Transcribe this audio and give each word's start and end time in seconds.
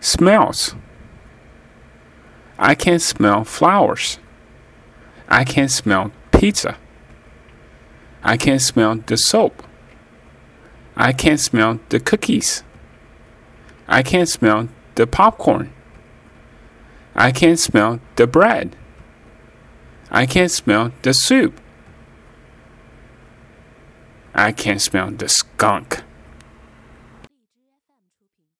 Smells. 0.00 0.74
I 2.58 2.74
can 2.74 2.98
smell 2.98 3.44
flowers. 3.44 4.18
I 5.28 5.44
can 5.44 5.68
smell 5.68 6.12
pizza. 6.32 6.76
I 8.22 8.36
can 8.36 8.58
smell 8.58 8.96
the 8.96 9.16
soap. 9.16 9.62
I 10.96 11.12
can 11.12 11.38
smell 11.38 11.78
the 11.88 12.00
cookies. 12.00 12.64
I 13.86 14.02
can 14.02 14.26
smell 14.26 14.68
the 14.96 15.06
popcorn. 15.06 15.72
I 17.14 17.30
can 17.30 17.56
smell 17.56 18.00
the 18.16 18.26
bread. 18.26 18.76
I 20.10 20.26
can 20.26 20.48
smell 20.48 20.92
the 21.02 21.12
soup. 21.14 21.60
I 24.34 24.52
can 24.52 24.78
smell 24.78 25.10
the 25.10 25.28
skunk. 25.28 26.02